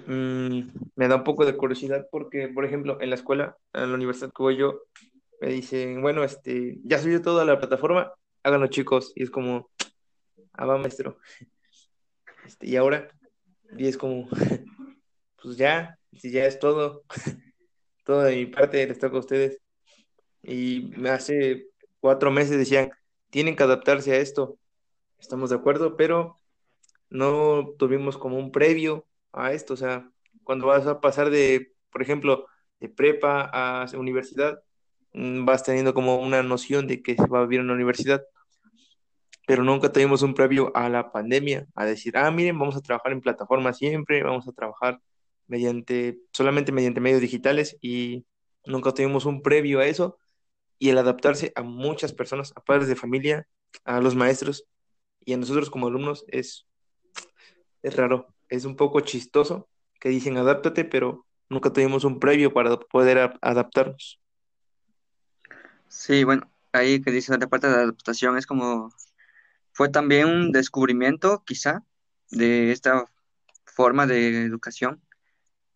Mm, 0.07 0.69
me 0.95 1.07
da 1.07 1.17
un 1.17 1.23
poco 1.23 1.45
de 1.45 1.57
curiosidad 1.57 2.07
porque, 2.11 2.47
por 2.47 2.65
ejemplo, 2.65 3.01
en 3.01 3.09
la 3.09 3.15
escuela, 3.15 3.57
en 3.73 3.89
la 3.89 3.95
universidad 3.95 4.31
que 4.31 4.43
voy 4.43 4.57
yo, 4.57 4.81
me 5.41 5.49
dicen, 5.49 6.01
bueno, 6.01 6.23
este, 6.23 6.79
ya 6.83 6.99
subió 6.99 7.21
toda 7.21 7.43
la 7.43 7.59
plataforma, 7.59 8.13
háganlo 8.43 8.67
chicos. 8.67 9.11
Y 9.15 9.23
es 9.23 9.29
como, 9.29 9.69
ah, 10.53 10.65
maestro. 10.77 11.17
Este, 12.45 12.67
y 12.67 12.75
ahora, 12.75 13.07
y 13.77 13.87
es 13.87 13.97
como, 13.97 14.27
pues 15.41 15.57
ya, 15.57 15.97
si 16.17 16.31
ya 16.31 16.45
es 16.45 16.59
todo, 16.59 17.03
todo 18.05 18.23
de 18.23 18.35
mi 18.35 18.45
parte 18.45 18.85
les 18.87 18.99
toca 18.99 19.17
a 19.17 19.19
ustedes. 19.19 19.59
Y 20.41 20.93
hace 21.07 21.67
cuatro 21.99 22.31
meses 22.31 22.57
decían, 22.57 22.91
tienen 23.29 23.55
que 23.55 23.63
adaptarse 23.63 24.13
a 24.13 24.17
esto. 24.17 24.57
Estamos 25.19 25.49
de 25.49 25.55
acuerdo, 25.55 25.95
pero 25.97 26.39
no 27.09 27.73
tuvimos 27.77 28.17
como 28.17 28.37
un 28.37 28.51
previo 28.51 29.07
a 29.31 29.53
esto. 29.53 29.73
O 29.73 29.77
sea, 29.77 30.11
cuando 30.43 30.67
vas 30.67 30.85
a 30.87 31.01
pasar 31.01 31.29
de, 31.29 31.73
por 31.91 32.01
ejemplo, 32.01 32.47
de 32.79 32.89
prepa 32.89 33.49
a 33.53 33.87
universidad, 33.97 34.61
mm, 35.13 35.45
vas 35.45 35.63
teniendo 35.63 35.93
como 35.93 36.17
una 36.17 36.43
noción 36.43 36.87
de 36.87 37.01
que 37.01 37.15
se 37.15 37.27
va 37.27 37.39
a 37.39 37.43
vivir 37.43 37.61
en 37.61 37.67
la 37.67 37.73
universidad, 37.73 38.23
pero 39.45 39.63
nunca 39.63 39.91
tuvimos 39.91 40.21
un 40.21 40.33
previo 40.33 40.75
a 40.75 40.89
la 40.89 41.11
pandemia, 41.11 41.67
a 41.75 41.85
decir, 41.85 42.17
ah, 42.17 42.31
miren, 42.31 42.57
vamos 42.57 42.75
a 42.75 42.81
trabajar 42.81 43.11
en 43.11 43.21
plataformas 43.21 43.77
siempre, 43.77 44.23
vamos 44.23 44.47
a 44.47 44.51
trabajar 44.53 44.99
mediante, 45.47 46.19
solamente 46.31 46.71
mediante 46.71 47.01
medios 47.01 47.21
digitales 47.21 47.77
y 47.81 48.25
nunca 48.65 48.93
tuvimos 48.93 49.25
un 49.25 49.41
previo 49.41 49.79
a 49.79 49.85
eso 49.85 50.17
y 50.79 50.89
el 50.89 50.97
adaptarse 50.97 51.51
a 51.55 51.63
muchas 51.63 52.13
personas, 52.13 52.53
a 52.55 52.61
padres 52.61 52.87
de 52.87 52.95
familia, 52.95 53.47
a 53.85 53.99
los 53.99 54.15
maestros 54.15 54.65
y 55.25 55.33
a 55.33 55.37
nosotros 55.37 55.69
como 55.69 55.87
alumnos 55.87 56.25
es, 56.27 56.67
es 57.81 57.95
raro 57.95 58.33
es 58.49 58.65
un 58.65 58.75
poco 58.75 58.99
chistoso 58.99 59.67
que 59.99 60.09
dicen 60.09 60.37
adáptate, 60.37 60.85
pero 60.85 61.25
nunca 61.49 61.73
tuvimos 61.73 62.03
un 62.03 62.19
previo 62.19 62.53
para 62.53 62.77
poder 62.77 63.37
adaptarnos. 63.41 64.19
Sí, 65.87 66.23
bueno, 66.23 66.49
ahí 66.71 67.01
que 67.01 67.11
dice 67.11 67.35
la 67.37 67.47
parte 67.47 67.67
de 67.67 67.73
adaptación 67.73 68.37
es 68.37 68.45
como, 68.45 68.91
fue 69.73 69.89
también 69.89 70.27
un 70.27 70.51
descubrimiento 70.51 71.43
quizá 71.45 71.83
de 72.31 72.71
esta 72.71 73.05
forma 73.65 74.07
de 74.07 74.43
educación, 74.43 75.01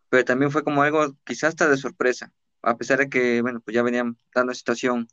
pero 0.10 0.26
también 0.26 0.52
fue 0.52 0.64
como 0.64 0.84
algo 0.84 1.16
quizás 1.26 1.50
hasta 1.50 1.68
de 1.68 1.78
sorpresa, 1.78 2.32
a 2.62 2.78
pesar 2.78 3.00
de 3.00 3.10
que, 3.10 3.42
bueno, 3.42 3.60
pues 3.62 3.76
ya 3.76 3.84
venían 3.84 4.18
dando 4.34 4.54
situación 4.54 5.08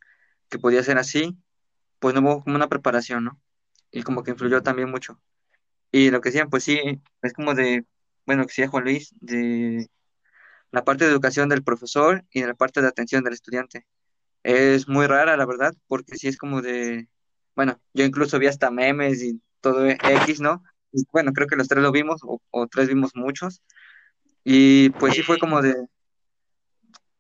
que 0.49 0.59
podía 0.59 0.83
ser 0.83 0.99
así, 0.99 1.37
pues 1.99 2.15
no 2.15 2.21
hubo 2.21 2.45
como 2.45 2.57
una 2.57 2.69
preparación, 2.69 3.25
¿no? 3.25 3.41
Y 3.91 4.03
como 4.03 4.23
que 4.23 4.33
influyó 4.33 4.63
también 4.63 4.91
mucho. 4.91 5.21
Y 5.91 6.11
lo 6.11 6.21
que 6.21 6.31
decían, 6.31 6.51
pues 6.51 6.65
sí, 6.65 6.81
es 7.23 7.33
como 7.33 7.55
de, 7.55 7.87
bueno, 8.27 8.43
lo 8.43 8.47
que 8.47 8.53
decía 8.53 8.69
Juan 8.69 8.85
Luis, 8.85 9.15
de 9.21 9.89
la 10.73 10.85
parte 10.85 11.05
de 11.05 11.11
educación 11.13 11.49
del 11.49 11.65
profesor 11.65 12.25
y 12.33 12.41
de 12.43 12.49
la 12.49 12.55
parte 12.55 12.83
de 12.83 12.89
atención 12.89 13.25
del 13.25 13.35
estudiante. 13.35 13.87
Es 14.43 14.89
muy 14.89 15.07
rara, 15.07 15.37
la 15.37 15.47
verdad, 15.47 15.75
porque 15.87 16.17
sí 16.17 16.29
es 16.29 16.37
como 16.37 16.63
de, 16.63 17.09
bueno, 17.57 17.81
yo 17.93 18.05
incluso 18.05 18.39
vi 18.39 18.47
hasta 18.47 18.71
memes 18.71 19.23
y 19.23 19.41
todo 19.61 19.87
X, 19.87 20.41
¿no? 20.41 20.63
bueno, 21.13 21.33
creo 21.33 21.49
que 21.49 21.57
los 21.57 21.67
tres 21.67 21.83
lo 21.83 21.91
vimos, 21.91 22.21
o, 22.23 22.41
o 22.51 22.67
tres 22.69 22.89
vimos 22.89 23.13
muchos, 23.17 23.63
y 24.45 24.91
pues 24.91 25.15
sí 25.15 25.23
fue 25.23 25.39
como 25.39 25.61
de, 25.61 25.75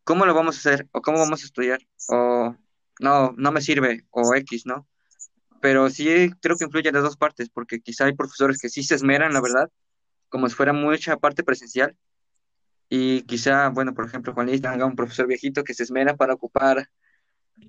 ¿cómo 0.05 0.27
lo 0.27 0.35
vamos 0.35 0.57
a 0.57 0.59
hacer? 0.59 0.89
¿O 0.93 1.03
cómo 1.03 1.19
vamos 1.19 1.43
a 1.43 1.47
estudiar? 1.47 1.81
O 2.09 2.55
no, 3.01 3.35
no 3.37 3.53
me 3.53 3.61
sirve, 3.61 4.07
o 4.11 4.35
X, 4.35 4.65
¿no? 4.67 4.87
pero 5.65 5.89
sí 5.89 6.31
creo 6.43 6.59
que 6.59 6.67
influye 6.67 6.91
en 6.91 6.95
las 6.95 7.05
dos 7.05 7.17
partes, 7.17 7.49
porque 7.49 7.81
quizá 7.81 8.05
hay 8.05 8.13
profesores 8.13 8.59
que 8.61 8.69
sí 8.69 8.83
se 8.83 8.97
esmeran, 8.97 9.33
la 9.33 9.41
verdad, 9.41 9.71
como 10.29 10.47
si 10.47 10.55
fuera 10.55 10.75
mucha 10.75 11.17
parte 11.17 11.43
presencial, 11.43 11.97
y 12.91 13.23
quizá, 13.23 13.71
bueno, 13.71 13.95
por 13.95 14.05
ejemplo, 14.05 14.35
Juan 14.35 14.47
Luis 14.47 14.61
tenga 14.61 14.85
un 14.85 14.95
profesor 14.95 15.27
viejito 15.27 15.65
que 15.65 15.73
se 15.73 15.85
esmera 15.85 16.17
para 16.17 16.35
ocupar 16.35 16.91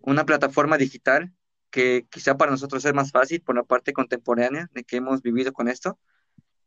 una 0.01 0.25
plataforma 0.25 0.77
digital 0.77 1.31
que 1.75 2.08
quizá 2.10 2.38
para 2.38 2.51
nosotros 2.51 2.86
es 2.86 2.94
más 2.94 3.12
fácil 3.12 3.41
por 3.41 3.53
la 3.53 3.63
parte 3.63 3.91
contemporánea 3.91 4.70
de 4.72 4.86
que 4.86 4.96
hemos 4.96 5.22
vivido 5.22 5.51
con 5.51 5.67
esto, 5.67 6.00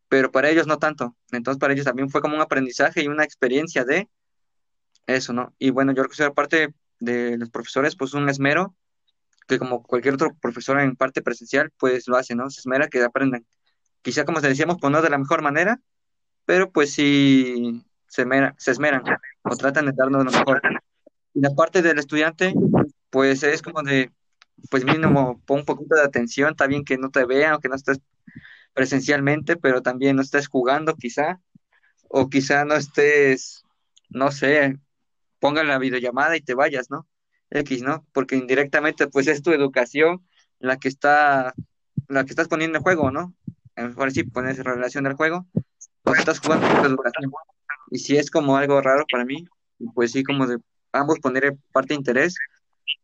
pero 0.07 0.31
para 0.31 0.51
ellos 0.51 0.67
no 0.67 0.79
tanto. 0.79 1.17
Entonces 1.33 1.59
para 1.59 1.73
ellos 1.73 1.87
también 1.87 2.11
fue 2.11 2.21
como 2.21 2.35
un 2.35 2.43
aprendizaje 2.43 3.03
y 3.03 3.09
una 3.09 3.25
experiencia 3.25 3.87
de 3.87 4.07
eso, 5.07 5.33
¿no? 5.33 5.55
Y 5.59 5.71
bueno, 5.71 5.93
yo 5.95 6.05
creo 6.05 6.29
que 6.29 6.35
parte 6.35 6.75
de 7.01 7.39
los 7.39 7.49
profesores, 7.49 7.97
pues 7.97 8.13
un 8.13 8.29
esmero 8.29 8.77
que 9.47 9.59
como 9.59 9.83
cualquier 9.83 10.13
otro 10.13 10.37
profesor 10.43 10.79
en 10.79 10.95
parte 10.95 11.23
presencial, 11.23 11.73
pues 11.79 12.07
lo 12.07 12.17
hace, 12.19 12.35
¿no? 12.35 12.51
Se 12.51 12.61
esmera 12.61 12.89
que 12.89 13.03
aprendan. 13.03 13.47
Quizá, 14.03 14.27
como 14.27 14.43
te 14.43 14.49
decíamos, 14.49 14.77
pues 14.79 14.93
no 14.93 15.01
de 15.01 15.09
la 15.09 15.17
mejor 15.17 15.41
manera, 15.41 15.81
pero 16.45 16.71
pues 16.71 16.93
sí 16.93 17.83
se, 18.09 18.27
se 18.59 18.71
esmeran 18.73 19.03
o 19.41 19.57
tratan 19.57 19.87
de 19.87 19.93
darnos 19.93 20.27
lo 20.27 20.33
mejor. 20.33 20.61
Y 21.33 21.41
la 21.41 21.55
parte 21.55 21.81
del 21.81 21.99
estudiante, 21.99 22.53
pues 23.09 23.43
es 23.43 23.63
como 23.63 23.83
de, 23.83 24.13
pues 24.71 24.85
mínimo, 24.85 25.41
pon 25.47 25.61
un 25.61 25.65
poquito 25.65 25.95
de 25.95 26.03
atención, 26.03 26.51
está 26.51 26.67
bien 26.67 26.85
que 26.85 26.99
no 26.99 27.11
te 27.11 27.25
vean 27.25 27.55
o 27.55 27.61
que 27.61 27.69
no 27.69 27.77
estés 27.77 28.01
presencialmente, 28.75 29.57
pero 29.57 29.83
también 29.83 30.17
no 30.17 30.23
estés 30.23 30.49
jugando 30.49 30.95
quizá, 30.95 31.41
o 32.09 32.29
quizá 32.29 32.65
no 32.65 32.75
estés, 32.75 33.65
no 34.09 34.31
sé, 34.31 34.79
ponga 35.41 35.65
la 35.65 35.79
videollamada 35.79 36.37
y 36.37 36.41
te 36.41 36.55
vayas, 36.55 36.91
¿no? 36.91 37.07
X, 37.51 37.83
¿no? 37.83 38.07
Porque 38.13 38.37
indirectamente 38.37 39.09
pues 39.09 39.27
es 39.27 39.43
tu 39.43 39.53
educación 39.53 40.27
la 40.59 40.77
que 40.77 40.89
está, 40.89 41.55
la 42.09 42.25
que 42.25 42.31
estás 42.31 42.49
poniendo 42.49 42.79
en 42.79 42.85
juego, 42.85 43.11
¿no? 43.11 43.35
A 43.77 43.83
lo 43.83 43.89
mejor 43.89 44.11
sí 44.11 44.25
pones 44.25 44.59
relación 44.59 45.05
del 45.05 45.15
juego, 45.15 45.47
pues 46.03 46.19
estás 46.21 46.41
jugando 46.41 46.69
con 46.69 46.83
tu 46.83 46.87
educación. 46.89 47.31
Y 47.91 47.99
si 48.01 48.17
es 48.17 48.31
como 48.31 48.57
algo 48.57 48.81
raro 48.81 49.05
para 49.11 49.25
mí, 49.25 49.47
pues 49.95 50.13
sí, 50.13 50.23
como 50.23 50.47
de 50.47 50.59
ambos 50.93 51.21
poner 51.21 51.57
parte 51.73 51.89
de 51.89 51.97
interés 51.97 52.35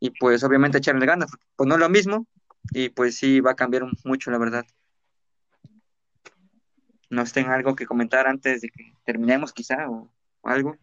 y 0.01 0.11
pues 0.11 0.43
obviamente 0.45 0.79
echarle 0.79 1.07
ganas, 1.07 1.31
pues 1.57 1.69
no 1.69 1.75
es 1.75 1.81
lo 1.81 1.89
mismo 1.89 2.27
y 2.73 2.89
pues 2.89 3.17
sí 3.17 3.41
va 3.41 3.53
a 3.53 3.57
cambiar 3.57 3.85
mucho, 4.05 4.31
la 4.31 4.39
verdad. 4.39 4.67
¿No 7.11 7.25
tengan 7.25 7.53
algo 7.53 7.77
que 7.77 7.87
comentar 7.87 8.27
antes 8.27 8.63
de 8.63 8.71
que 8.71 8.93
terminemos 9.05 9.53
quizá 9.53 9.89
o 9.89 10.11
algo? 10.43 10.77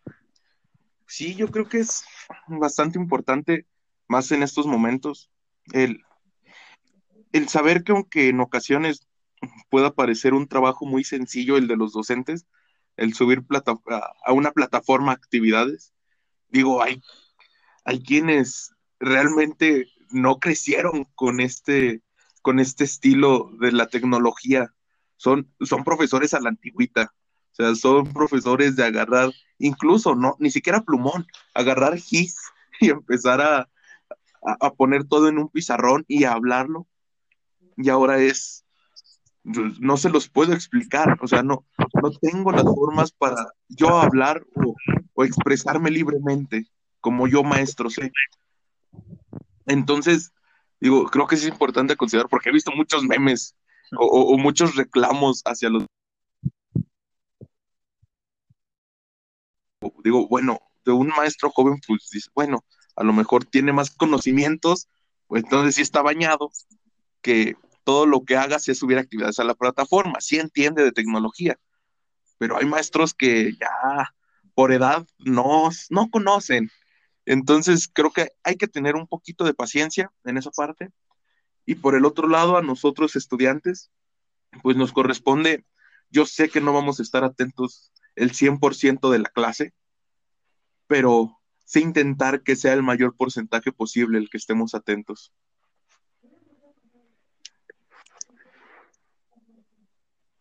Sí, 1.06 1.36
yo 1.36 1.50
creo 1.50 1.68
que 1.68 1.80
es 1.80 2.06
bastante 2.48 2.98
importante, 2.98 3.68
más 4.08 4.32
en 4.32 4.44
estos 4.44 4.66
momentos, 4.66 5.30
el, 5.74 6.06
el 7.34 7.50
saber 7.50 7.84
que 7.84 7.92
aunque 7.92 8.30
en 8.30 8.40
ocasiones 8.40 9.08
pueda 9.70 9.94
parecer 9.94 10.34
un 10.34 10.48
trabajo 10.48 10.86
muy 10.86 11.04
sencillo 11.04 11.58
el 11.58 11.68
de 11.68 11.76
los 11.76 11.92
docentes, 11.94 12.46
el 12.96 13.14
subir 13.14 13.44
plata, 13.44 13.74
a 14.26 14.34
una 14.34 14.52
plataforma 14.52 15.12
actividades, 15.12 15.94
digo, 16.50 16.82
hay, 16.82 17.02
hay 17.84 18.02
quienes 18.02 18.74
realmente 19.02 19.88
no 20.12 20.40
crecieron 20.40 21.08
con 21.16 21.42
este, 21.42 22.02
con 22.42 22.60
este 22.60 22.84
estilo 22.84 23.50
de 23.60 23.72
la 23.72 23.88
tecnología. 23.88 24.74
Son, 25.18 25.52
son 25.60 25.84
profesores 25.84 26.34
a 26.34 26.40
la 26.40 26.50
antigüita. 26.50 27.14
O 27.52 27.56
sea, 27.56 27.76
son 27.76 28.14
profesores 28.14 28.76
de 28.76 28.86
agarrar, 28.86 29.32
incluso, 29.58 30.16
no, 30.16 30.36
ni 30.40 30.52
siquiera 30.52 30.82
plumón, 30.82 31.28
agarrar 31.54 31.98
GIS 31.98 32.38
y 32.80 32.90
empezar 32.90 33.42
a, 33.42 33.70
a, 34.42 34.74
poner 34.74 35.04
todo 35.04 35.28
en 35.28 35.38
un 35.38 35.50
pizarrón 35.50 36.06
y 36.08 36.24
a 36.24 36.34
hablarlo. 36.34 36.88
Y 37.78 37.90
ahora 37.90 38.20
es, 38.20 38.64
no 39.44 39.98
se 39.98 40.10
los 40.10 40.30
puedo 40.30 40.54
explicar, 40.54 41.18
o 41.22 41.28
sea, 41.28 41.44
no, 41.44 41.66
no 42.02 42.12
tengo 42.12 42.52
las 42.52 42.64
formas 42.64 43.12
para 43.12 43.48
yo 43.68 44.00
hablar 44.00 44.46
o, 44.56 44.76
o 45.14 45.24
expresarme 45.24 45.90
libremente 45.90 46.68
como 47.02 47.28
yo 47.28 47.44
maestro 47.44 47.90
sé. 47.90 48.12
Entonces, 49.66 50.32
digo, 50.80 51.06
creo 51.06 51.28
que 51.28 51.36
es 51.36 51.48
importante 51.48 51.96
considerar, 51.96 52.30
porque 52.30 52.50
he 52.50 52.54
visto 52.54 52.72
muchos 52.72 53.04
memes 53.04 53.56
o, 53.98 54.38
muchos 54.38 54.76
reclamos 54.76 55.42
hacia 55.46 55.70
los... 55.70 55.86
Digo, 60.04 60.28
bueno, 60.28 60.60
de 60.86 60.92
un 60.92 61.08
maestro 61.08 61.50
joven, 61.50 61.80
pues 61.86 62.10
dice, 62.12 62.30
bueno, 62.34 62.64
a 62.96 63.04
lo 63.04 63.14
mejor 63.14 63.46
tiene 63.46 63.74
más 63.74 63.92
conocimientos, 63.92 64.88
pues 65.28 65.44
entonces 65.44 65.76
sí 65.76 65.82
está 65.82 66.02
bañado, 66.02 66.52
que 67.22 67.56
todo 67.84 68.06
lo 68.06 68.24
que 68.24 68.38
haga 68.38 68.60
sea 68.60 68.76
subir 68.76 68.98
actividades 68.98 69.40
a 69.40 69.44
la 69.44 69.56
plataforma, 69.56 70.22
sí 70.22 70.38
entiende 70.38 70.84
de 70.84 70.92
tecnología, 70.92 71.58
pero 72.38 72.58
hay 72.58 72.66
maestros 72.66 73.14
que 73.14 73.54
ya 73.54 74.14
por 74.54 74.72
edad 74.72 75.06
no, 75.20 75.70
no 75.90 76.10
conocen. 76.10 76.70
Entonces 77.26 77.90
creo 77.92 78.12
que 78.12 78.30
hay 78.44 78.56
que 78.56 78.68
tener 78.68 78.96
un 78.96 79.08
poquito 79.08 79.44
de 79.44 79.54
paciencia 79.54 80.12
en 80.24 80.38
esa 80.38 80.52
parte. 80.52 80.90
Y 81.66 81.76
por 81.76 81.96
el 81.96 82.06
otro 82.06 82.28
lado, 82.28 82.58
a 82.58 82.64
nosotros 82.64 83.16
estudiantes, 83.16 83.92
pues 84.64 84.76
nos 84.76 84.92
corresponde, 84.92 85.66
yo 86.10 86.26
sé 86.26 86.50
que 86.50 86.62
no 86.62 86.74
vamos 86.74 87.00
a 87.00 87.04
estar 87.04 87.24
atentos 87.24 87.92
el 88.16 88.32
100% 88.32 89.12
de 89.12 89.20
la 89.20 89.30
clase, 89.30 89.74
pero 90.88 91.40
sí 91.64 91.82
intentar 91.82 92.44
que 92.44 92.56
sea 92.56 92.74
el 92.74 92.84
mayor 92.84 93.16
porcentaje 93.16 93.72
posible 93.72 94.18
el 94.18 94.30
que 94.30 94.38
estemos 94.38 94.76
atentos. 94.76 95.32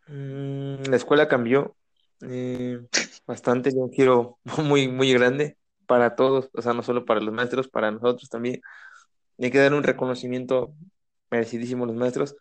Mm, 0.08 0.82
la 0.88 0.96
escuela 0.96 1.28
cambió 1.28 1.76
eh, 2.22 2.80
bastante, 3.26 3.70
de 3.70 3.76
un 3.76 3.92
giro 3.92 4.38
muy, 4.64 4.88
muy 4.88 5.12
grande 5.12 5.59
para 5.90 6.14
todos, 6.14 6.50
o 6.54 6.62
sea, 6.62 6.72
no 6.72 6.84
solo 6.84 7.04
para 7.04 7.20
los 7.20 7.34
maestros, 7.34 7.66
para 7.66 7.90
nosotros 7.90 8.28
también. 8.28 8.60
Hay 9.40 9.50
que 9.50 9.58
dar 9.58 9.74
un 9.74 9.82
reconocimiento 9.82 10.72
merecidísimo 11.32 11.82
a 11.82 11.88
los 11.88 11.96
maestros, 11.96 12.36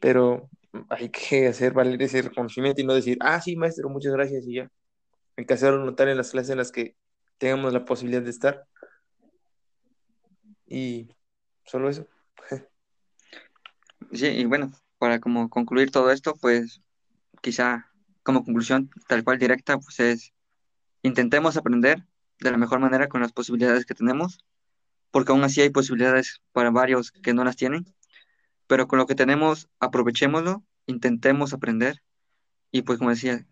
pero 0.00 0.48
hay 0.88 1.10
que 1.10 1.48
hacer 1.48 1.74
valer 1.74 2.00
ese 2.00 2.22
reconocimiento 2.22 2.80
y 2.80 2.84
no 2.86 2.94
decir, 2.94 3.18
ah, 3.20 3.38
sí, 3.38 3.54
maestro, 3.54 3.90
muchas 3.90 4.14
gracias 4.14 4.46
y 4.46 4.54
ya. 4.54 4.70
Hay 5.36 5.44
que 5.44 5.52
hacerlo 5.52 5.84
notar 5.84 6.08
en 6.08 6.16
las 6.16 6.30
clases 6.30 6.48
en 6.48 6.56
las 6.56 6.72
que 6.72 6.96
tengamos 7.36 7.74
la 7.74 7.84
posibilidad 7.84 8.22
de 8.22 8.30
estar 8.30 8.64
y 10.66 11.14
solo 11.66 11.90
eso. 11.90 12.06
Sí, 14.10 14.26
y 14.26 14.46
bueno, 14.46 14.72
para 14.96 15.20
como 15.20 15.50
concluir 15.50 15.90
todo 15.90 16.10
esto, 16.12 16.34
pues 16.40 16.80
quizá 17.42 17.92
como 18.22 18.42
conclusión 18.42 18.88
tal 19.06 19.22
cual 19.22 19.38
directa, 19.38 19.76
pues 19.76 20.00
es 20.00 20.32
intentemos 21.02 21.58
aprender 21.58 22.06
de 22.40 22.50
la 22.50 22.56
mejor 22.58 22.80
manera 22.80 23.08
con 23.08 23.20
las 23.20 23.32
posibilidades 23.32 23.86
que 23.86 23.94
tenemos, 23.94 24.38
porque 25.10 25.32
aún 25.32 25.42
así 25.44 25.60
hay 25.60 25.70
posibilidades 25.70 26.42
para 26.52 26.70
varios 26.70 27.10
que 27.10 27.34
no 27.34 27.44
las 27.44 27.56
tienen, 27.56 27.86
pero 28.66 28.86
con 28.88 28.98
lo 28.98 29.06
que 29.06 29.14
tenemos, 29.14 29.68
aprovechémoslo, 29.80 30.64
intentemos 30.86 31.52
aprender. 31.52 32.02
Y 32.70 32.82
pues 32.82 32.98
como 32.98 33.10
decía, 33.10 33.46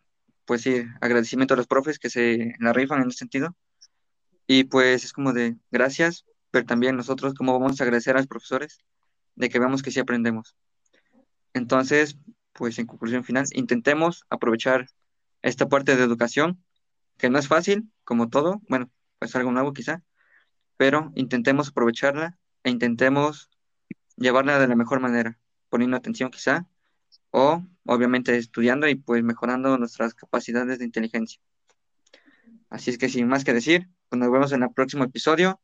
pues 0.44 0.62
sí, 0.62 0.84
agradecimiento 1.00 1.54
a 1.54 1.56
los 1.56 1.66
profes 1.66 1.98
que 1.98 2.10
se 2.10 2.54
la 2.60 2.72
rifan 2.72 3.02
en 3.02 3.08
ese 3.08 3.18
sentido. 3.18 3.56
Y 4.46 4.64
pues 4.64 5.04
es 5.04 5.12
como 5.12 5.32
de 5.32 5.56
gracias, 5.70 6.24
pero 6.50 6.66
también 6.66 6.96
nosotros 6.96 7.34
como 7.34 7.58
vamos 7.58 7.80
a 7.80 7.84
agradecer 7.84 8.14
a 8.16 8.20
los 8.20 8.28
profesores 8.28 8.78
de 9.34 9.48
que 9.48 9.58
veamos 9.58 9.82
que 9.82 9.90
sí 9.90 10.00
aprendemos. 10.00 10.54
Entonces, 11.52 12.18
pues 12.52 12.78
en 12.78 12.86
conclusión 12.86 13.24
final, 13.24 13.46
intentemos 13.52 14.24
aprovechar 14.30 14.86
esta 15.42 15.68
parte 15.68 15.96
de 15.96 16.04
educación, 16.04 16.62
que 17.18 17.30
no 17.30 17.38
es 17.38 17.48
fácil, 17.48 17.90
como 18.04 18.28
todo, 18.28 18.60
bueno, 18.68 18.90
pues 19.18 19.34
algo 19.36 19.52
nuevo 19.52 19.72
quizá, 19.72 20.02
pero 20.76 21.12
intentemos 21.14 21.68
aprovecharla 21.68 22.38
e 22.62 22.70
intentemos 22.70 23.50
llevarla 24.16 24.58
de 24.58 24.68
la 24.68 24.76
mejor 24.76 25.00
manera, 25.00 25.38
poniendo 25.68 25.96
atención 25.96 26.30
quizá, 26.30 26.66
o 27.30 27.62
obviamente 27.84 28.36
estudiando 28.36 28.88
y 28.88 28.94
pues 28.94 29.22
mejorando 29.22 29.76
nuestras 29.78 30.14
capacidades 30.14 30.78
de 30.78 30.84
inteligencia. 30.84 31.40
Así 32.70 32.90
es 32.90 32.98
que 32.98 33.08
sin 33.08 33.28
más 33.28 33.44
que 33.44 33.52
decir, 33.52 33.88
pues 34.08 34.18
nos 34.18 34.30
vemos 34.30 34.52
en 34.52 34.62
el 34.62 34.70
próximo 34.70 35.04
episodio. 35.04 35.60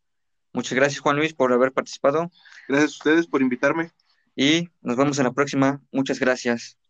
Muchas 0.52 0.74
gracias 0.74 1.00
Juan 1.00 1.16
Luis 1.16 1.32
por 1.34 1.52
haber 1.52 1.72
participado 1.72 2.30
Gracias 2.68 2.92
a 2.92 2.94
ustedes 2.94 3.26
por 3.26 3.42
invitarme. 3.42 3.90
y 4.36 4.68
nos 4.80 4.96
vemos 4.96 5.18
en 5.18 5.24
la 5.24 5.32
próxima. 5.32 5.82
Muchas 5.92 6.18
gracias. 6.20 6.81